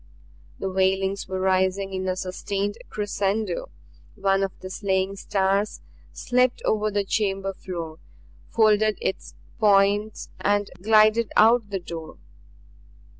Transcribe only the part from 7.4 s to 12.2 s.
floor, folded its points and glided out the door.